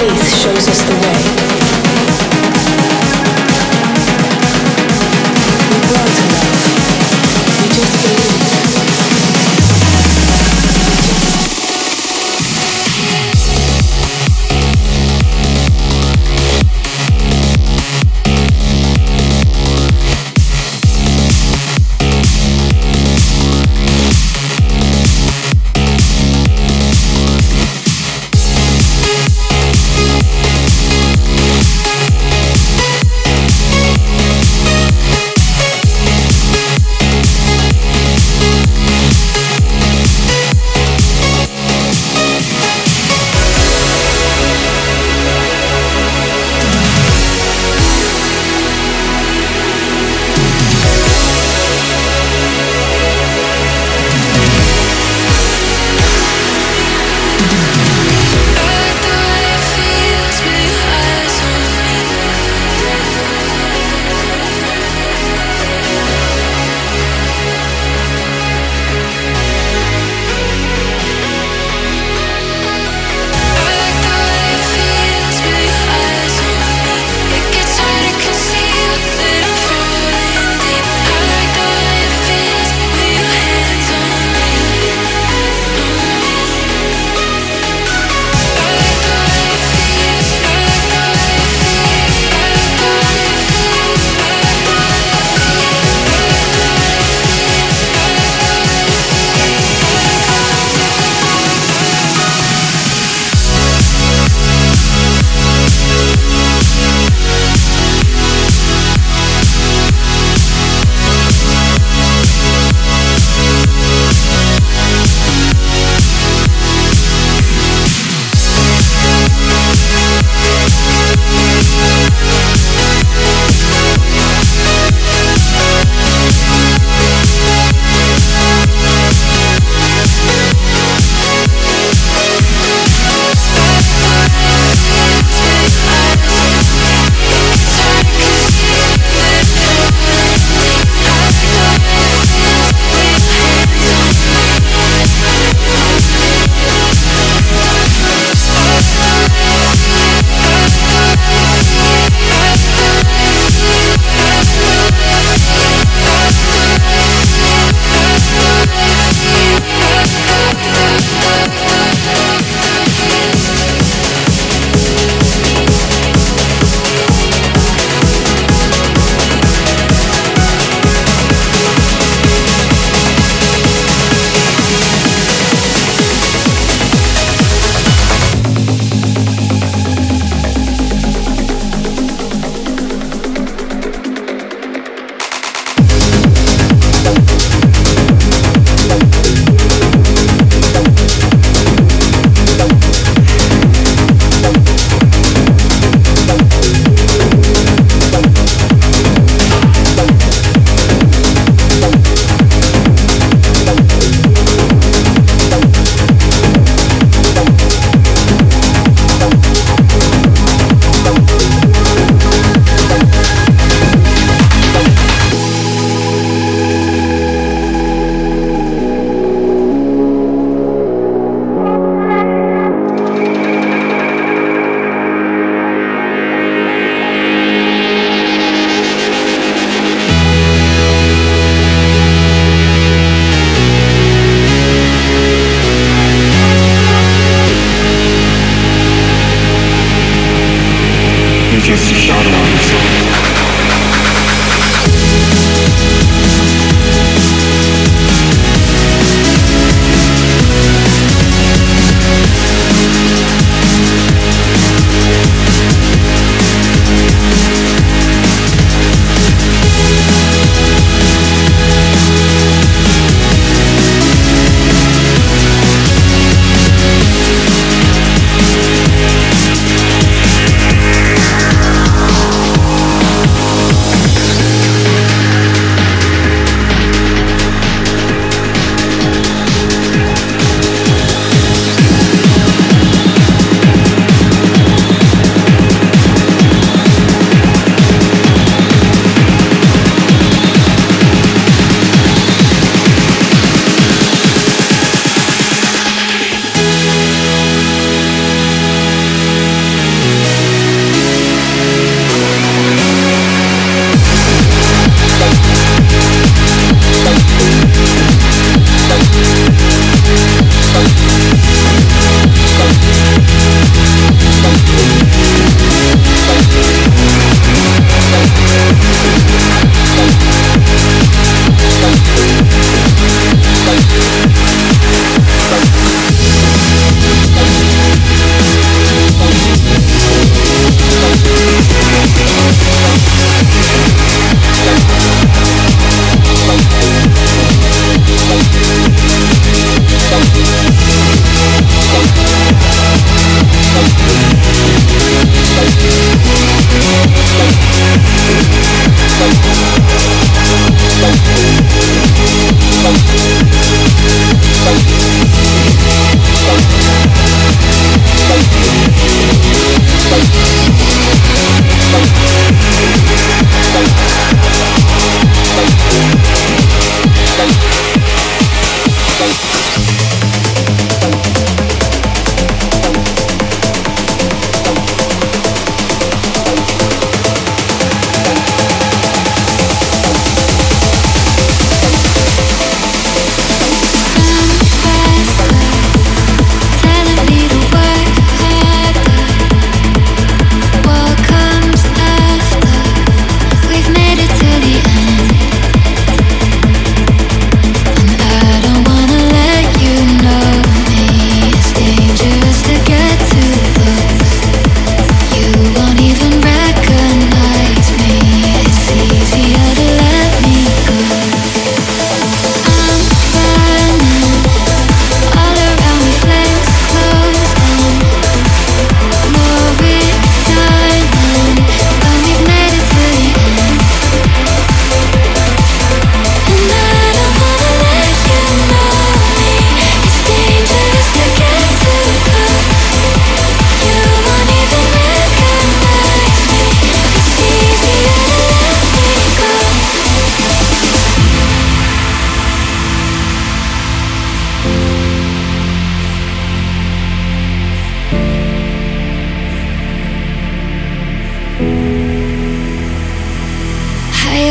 faith 0.00 0.34
shows 0.34 0.66
us 0.66 0.82
the 0.82 0.94
way. 0.94 1.49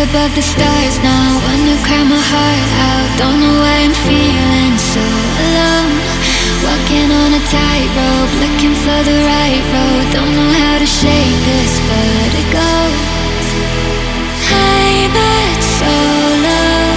Above 0.10 0.34
the 0.34 0.42
stars 0.42 0.98
now. 1.06 1.38
Wanna 1.46 1.78
cry 1.86 2.02
my 2.02 2.18
heart 2.18 2.70
out. 2.90 3.10
Don't 3.22 3.38
know 3.42 3.56
why 3.62 3.86
I'm 3.86 3.94
feeling 4.10 4.76
so 4.94 5.06
alone. 5.46 5.94
Walking 6.66 7.10
on 7.14 7.30
a 7.38 7.42
tightrope, 7.46 8.34
looking 8.42 8.74
for 8.74 9.00
the 9.06 9.18
right 9.30 9.64
road. 9.70 10.06
Don't 10.10 10.34
know 10.34 10.52
how 10.62 10.76
to 10.82 10.88
shake 10.90 11.38
this 11.46 11.74
vertigo. 11.86 12.70
High 14.50 15.06
but 15.14 15.58
so 15.78 15.96
low. 16.46 16.90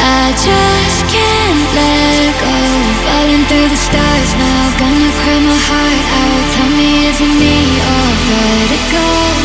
I 0.00 0.32
just 0.48 1.00
can't 1.12 1.62
let 1.76 2.32
go. 2.40 2.56
Falling 3.04 3.44
through 3.52 3.68
the 3.68 3.80
stars 3.88 4.30
now. 4.40 4.62
Gonna 4.80 5.12
cry 5.20 5.38
my 5.44 5.58
heart 5.68 6.04
out. 6.24 6.44
Tell 6.56 6.72
me, 6.72 6.90
is 7.04 7.20
it 7.20 7.32
me 7.36 7.56
or 7.92 8.08
vertigo? 8.24 9.35